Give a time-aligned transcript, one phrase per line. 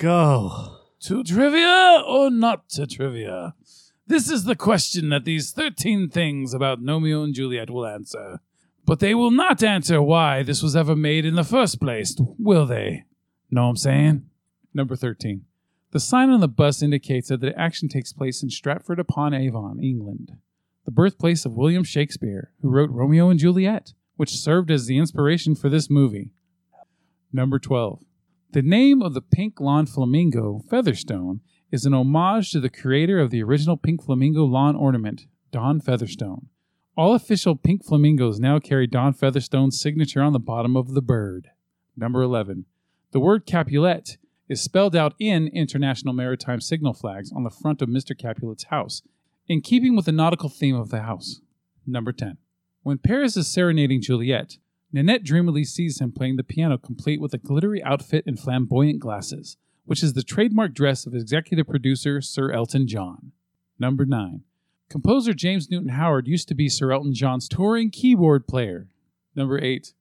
[0.00, 0.78] go.
[1.02, 3.54] To trivia or not to trivia?
[4.06, 8.40] This is the question that these 13 things about Gnomeo and Juliet will answer.
[8.84, 12.66] But they will not answer why this was ever made in the first place, will
[12.66, 13.04] they?
[13.50, 14.26] Know what I'm saying?
[14.74, 15.44] Number 13.
[15.92, 19.80] The sign on the bus indicates that the action takes place in Stratford upon Avon,
[19.80, 20.32] England,
[20.86, 25.54] the birthplace of William Shakespeare, who wrote Romeo and Juliet, which served as the inspiration
[25.54, 26.30] for this movie.
[27.32, 28.02] Number 12.
[28.52, 31.40] The name of the pink lawn flamingo, Featherstone,
[31.70, 36.48] is an homage to the creator of the original pink flamingo lawn ornament, Don Featherstone.
[36.96, 41.50] All official pink flamingos now carry Don Featherstone's signature on the bottom of the bird.
[41.96, 42.64] Number 11.
[43.12, 44.18] The word Capulet
[44.48, 48.18] is spelled out in international maritime signal flags on the front of Mr.
[48.18, 49.02] Capulet's house,
[49.46, 51.40] in keeping with the nautical theme of the house.
[51.86, 52.36] Number 10.
[52.82, 54.56] When Paris is serenading Juliet,
[54.92, 59.56] Nanette dreamily sees him playing the piano complete with a glittery outfit and flamboyant glasses,
[59.84, 63.30] which is the trademark dress of executive producer Sir Elton John.
[63.78, 64.42] Number 9.
[64.88, 68.88] Composer James Newton Howard used to be Sir Elton John's touring keyboard player.
[69.36, 69.92] Number 8.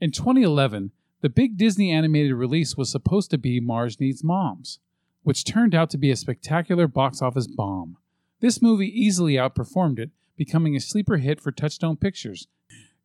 [0.00, 4.78] In 2011, the big Disney animated release was supposed to be Mars Needs Moms,
[5.24, 7.96] which turned out to be a spectacular box office bomb.
[8.38, 12.46] This movie easily outperformed it, becoming a sleeper hit for Touchstone Pictures,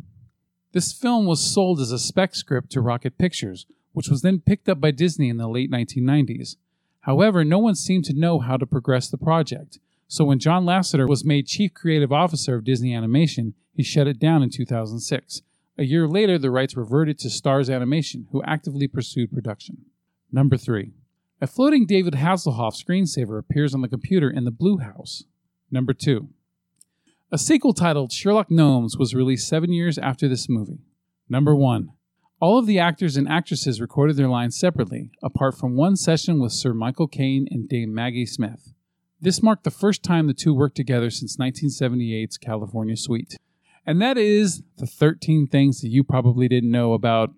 [0.72, 3.64] This film was sold as a spec script to Rocket Pictures,
[3.94, 6.56] which was then picked up by Disney in the late 1990s.
[7.00, 11.08] However, no one seemed to know how to progress the project, so when John Lasseter
[11.08, 15.40] was made Chief Creative Officer of Disney Animation, he shut it down in 2006.
[15.78, 19.86] A year later, the rights reverted to Starz Animation, who actively pursued production.
[20.30, 20.92] Number 3.
[21.40, 25.22] A floating David Hasselhoff screensaver appears on the computer in the Blue House.
[25.70, 26.28] Number 2.
[27.30, 30.80] A sequel titled Sherlock Gnomes was released seven years after this movie.
[31.28, 31.90] Number 1.
[32.40, 36.50] All of the actors and actresses recorded their lines separately, apart from one session with
[36.50, 38.72] Sir Michael Caine and Dame Maggie Smith.
[39.20, 43.36] This marked the first time the two worked together since 1978's California Suite.
[43.86, 47.30] And that is the 13 things that you probably didn't know about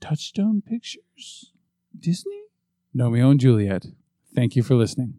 [0.00, 1.52] Touchstone Pictures.
[1.98, 2.47] Disney?
[2.94, 3.86] Gnomeo and Juliet.
[4.34, 5.14] Thank you for listening.